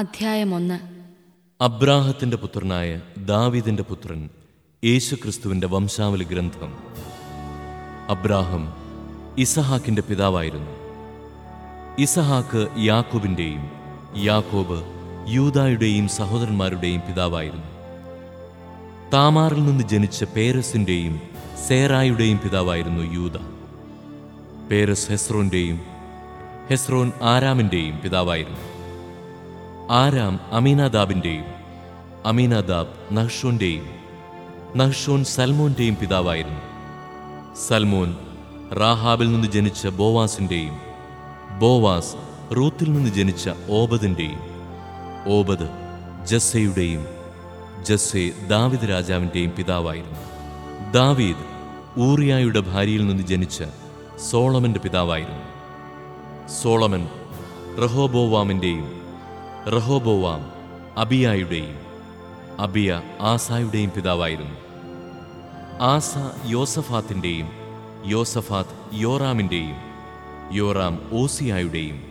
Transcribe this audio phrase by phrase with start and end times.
[0.00, 0.78] അധ്യായം ഒന്ന്.
[1.60, 4.28] അബ്രാഹത്തിന്റെ പുത്രനായ ദാവിദിന്റെ പുത്രൻ
[4.84, 6.74] യേശുക്രിസ്തുവിന്റെ വംശാവലി ഗ്രന്ഥം.
[8.08, 8.72] അബ്രാഹം
[9.38, 10.70] ഇസഹാക്കിന്റെ പിതാവായിരുന്നു.
[11.98, 13.70] ഇസഹാക്ക് യാക്കോബിന്റെയും
[14.16, 14.84] യാക്കോബ്
[15.28, 17.66] യൂതായുടെയും സഹോദരന്മാരുടെയും പിതാവായിരുന്നു.
[19.12, 21.20] താമാറിൽ നിന്ന് ജനിച്ച പേരസിന്റെയും
[21.68, 23.36] സേറായുടെയും പിതാവായിരുന്നു യൂത
[24.70, 25.80] പേരസ് ഹെസ്രോന്റെയും
[26.70, 28.79] ഹെസ്രോൻ ആരാമിന്റെയും പിതാവായിരുന്നു.
[29.90, 31.44] ആരാം അമീനാദാബിന്റെയും
[32.26, 33.86] അമീനാദാബ് നഹ്ഷോന്റെയും
[34.76, 36.60] നഹ്ഷോൻ സൽമോന്റെയും പിതാവായിരുന്നു.
[37.68, 38.16] സൽമോൻ
[38.72, 40.76] റാഹാബിൽ നിന്ന് ജനിച്ച ബോവാസിന്റെയും
[41.58, 42.14] ബോവാസ്
[42.56, 44.40] റൂത്തിൽ നിന്ന് ജനിച്ച ഓബദിന്റെയും
[45.26, 45.68] ഓബദ്
[46.26, 47.06] ജസ്സയുടെയും
[47.82, 50.20] ജസ്സെ ദാവിദ് രാജാവിന്റെയും പിതാവായിരുന്നു.
[50.92, 51.44] ദാവീദ്
[52.00, 53.64] ഊറിയായുടെ ഭാര്യയിൽ നിന്ന് ജനിച്ച
[54.30, 55.44] സോളമന്റെ പിതാവായിരുന്നു.
[56.62, 57.08] സോളമൻ
[57.82, 59.00] റഹോബോവാമിന്റെയും
[59.66, 60.52] റഹോബോവാം
[60.98, 61.76] അബിയായുടെയും
[62.58, 64.56] അബിയ ആസായുടെയും പിതാവായിരുന്നു.
[65.80, 66.14] ആസ
[66.46, 67.48] യോസഫാത്തിന്റെയും
[68.06, 69.76] യോസഫാത്ത് യോറാമിന്റെയും
[70.52, 72.02] യോറാം ഓസിയായുടെയും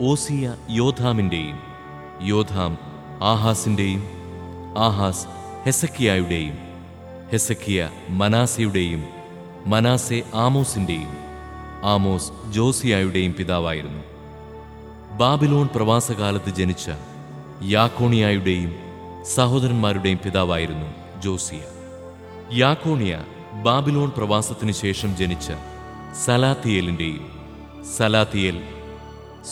[0.00, 1.58] ഓസിയ യോധാമിന്റെയും
[2.22, 2.78] യോധാം
[3.22, 4.02] ആഹാസിന്റെയും
[4.78, 5.26] ആഹാസ്
[5.64, 6.58] ഹെസക്കിയായുടെയും
[7.32, 9.04] ഹെസക്കിയ മനാസയുടെയും
[9.66, 11.12] മനാസെ ആമോസിന്റെയും
[11.82, 14.17] ആമോസ് ജോസിയായുടെയും പിതാവായിരുന്നു.
[15.16, 16.90] ബാബിലോൺ പ്രവാസകാലത്ത് ജനിച്ച
[17.62, 18.74] യാക്കോണിയായുടെയും
[19.24, 21.60] സഹോദരന്മാരുടെയും പിതാവായിരുന്നു ജോസിയ.
[22.52, 23.24] യാക്കോണിയ
[23.62, 25.52] ബാബിലോൺ പ്രവാസത്തിനു ശേഷം ജനിച്ച
[26.24, 27.30] സലാത്തിയേലിന്റെയും
[27.96, 28.62] സലാത്തിയേൽ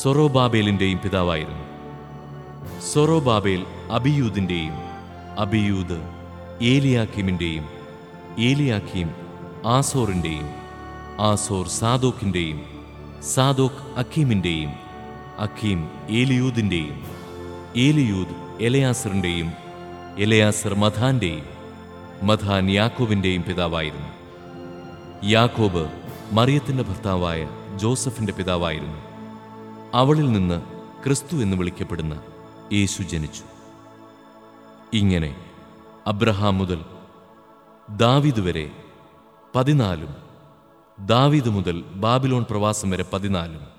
[0.03, 1.65] സൊറോബാബേലിന്റെയും പിതാവായിരുന്നു.
[2.95, 4.73] സൊറോബാബേൽ അബിയൂദിന്റെയും
[5.39, 5.99] അബിയൂദ്
[6.63, 7.65] ഏലിയാക്കിമിന്റെയും
[8.39, 9.11] ഏലിയാക്കിം
[9.67, 10.49] ആസോറിന്റെയും
[11.21, 12.67] ആസോർ സാദോക്കിന്റെയും
[13.23, 14.86] സാദോക്ക് അക്കീമിന്റെയും
[15.39, 17.07] അക്കീം ഏലിയൂദിന്റെയും
[17.77, 19.53] ഏലിയൂദ് എലയാസറിന്റെയും
[20.19, 21.43] എലയാസർ മഥാന്റെയും
[22.23, 24.09] മഥാൻ യാക്കോബിന്റെയും പിതാവായിരുന്നു.
[25.25, 25.91] യാക്കോബ്
[26.33, 28.99] മറിയത്തിന്റെ ഭർത്താവായ ജോസഫിന്റെ പിതാവായിരുന്നു.
[29.95, 30.63] അവളിൽ നിന്ന്
[31.05, 32.23] ക്രിസ്തു എന്ന് വിളിക്കപ്പെടുന്ന
[32.73, 33.43] യേശു ജനിച്ചു.
[34.93, 35.37] ഇങ്ങനെ
[36.07, 36.81] അബ്രഹാം മുതൽ
[37.97, 38.71] ദാവിദ് വരെ
[39.55, 40.15] പതിനാലും
[41.07, 43.76] ദാവിദ് മുതൽ ബാബിലോൺ പ്രവാസം വരെ പതിനാലും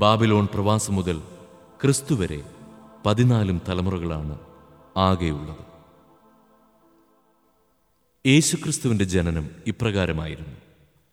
[0.00, 1.18] ബാബിലോൺ പ്രവാസം മുതൽ
[1.82, 2.40] ക്രിസ്തു വരെ
[3.06, 4.38] പതിനാലും തലമുറകളാണ്
[4.96, 5.64] ആകെയുള്ളത്
[8.26, 10.56] യേശുക്രിസ്തുവിന്റെ ജനനം ഇപ്രകാരമായിരുന്നു.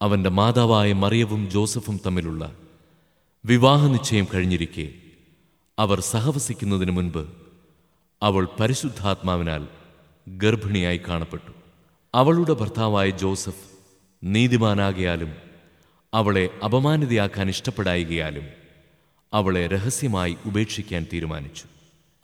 [0.01, 2.55] അവന്റെ മാതാവായ മറിയവും ജോസഫും തമ്മിലുള്ള
[3.45, 4.93] വിവാഹ നിശ്ചയം കഴിഞ്ഞിരിക്കെ
[5.79, 7.23] അവർ സഹവസിക്കുന്നതിന് മുൻപ്
[8.21, 9.67] അവൾ പരിശുദ്ധാത്മാവിനാൽ
[10.27, 11.51] ഗർഭിണിയായി കാണപ്പെട്ടു.
[12.15, 13.65] അവളുടെ ഭർത്താവായ ജോസഫ്
[14.23, 15.31] നീതിമാനാകിയാലും
[16.13, 18.64] അവളെ അപമാനിതയാക്കാൻ ഇഷ്ടപ്പെടായികയാലും
[19.35, 21.63] അവളെ രഹസ്യമായി ഉപേക്ഷിക്കാൻ തീരുമാനിച്ചു.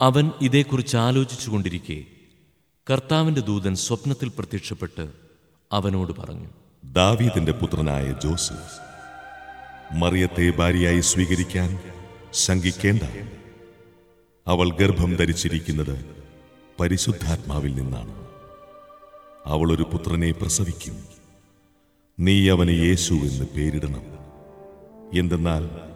[0.00, 2.04] അവൻ ഇതേക്കുറിച്ച് ആലോചിച്ചുകൊണ്ടിരിക്കെ
[2.90, 5.10] കർത്താവിന്റെ ദൂതൻ സ്വപ്നത്തിൽ പ്രത്യക്ഷപ്പെട്ട്
[5.72, 6.48] അവനോട് പറഞ്ഞു
[6.84, 8.80] ദാവീദിന്റെ പുത്രനായ ജോസഫ്
[9.92, 11.78] മറിയത്തെ ഭാര്യയായി സ്വീകരിക്കാൻ
[12.32, 13.02] ശങ്കിക്കേണ്ട.
[14.46, 16.04] അവൾ ഗർഭം ധരിച്ചിരിക്കുന്നത്
[16.80, 18.28] പരിശുദ്ധാത്മാവിൽ നിന്നാണ്.
[19.46, 21.04] അവൾ ഒരു പുത്രനെ പ്രസവിക്കും.
[22.20, 24.02] നീ അവന് യേശു എന്ന് പേരിടണം.
[25.18, 25.91] എന്തെന്നാൽ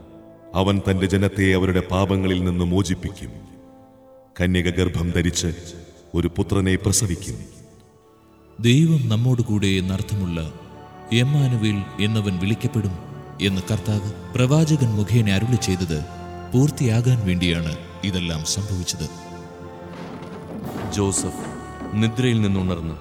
[0.57, 3.33] അവൻ തന്റെ ജനത്തെ അവരുടെ പാപങ്ങളിൽ നിന്ന് മോചിപ്പിക്കും.
[4.41, 5.47] കന്യക ഗർഭം ധരിച്ച്
[6.15, 7.39] ഒരു പുത്രനെ പ്രസവിക്കും.
[8.61, 10.53] ദൈവം നമ്മോട് കൂടെ എന്നർത്ഥമുള്ള
[11.13, 12.99] എമ്മാനുവിൽ എന്നവൻ വിളിക്കപ്പെടും
[13.43, 16.05] എന്ന് കർത്താവ് പ്രവാചകൻ മുഖേന അരുളി ചെയ്തത്
[16.55, 19.09] പൂർത്തിയാകാൻ വേണ്ടിയാണ് ഇതെല്ലാം സംഭവിച്ചത്.
[20.93, 21.47] ജോസഫ്
[21.95, 22.95] നിദ്രയിൽ നിന്നുണർന്ന്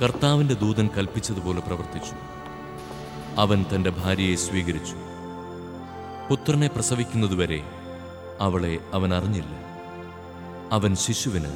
[0.00, 2.14] കർത്താവിന്റെ ദൂതൻ കൽപ്പിച്ചതുപോലെ പ്രവർത്തിച്ചു.
[3.40, 5.11] അവൻ തന്റെ ഭാര്യയെ സ്വീകരിച്ചു.
[6.28, 7.60] പുത്രനെ പ്രസവിക്കുന്നതുവരെ
[8.40, 9.54] അവളെ അവൻ അറിഞ്ഞില്ല
[10.72, 11.52] അവൻ ശിശുവിന്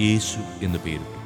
[0.00, 1.25] യേശു എന്ന് പേരിട്ടു.